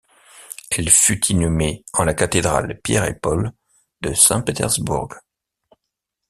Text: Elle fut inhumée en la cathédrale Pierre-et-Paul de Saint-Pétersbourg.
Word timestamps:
Elle 0.71 0.89
fut 0.89 1.27
inhumée 1.27 1.85
en 1.93 2.03
la 2.05 2.15
cathédrale 2.15 2.79
Pierre-et-Paul 2.83 3.51
de 4.01 4.13
Saint-Pétersbourg. 4.15 5.11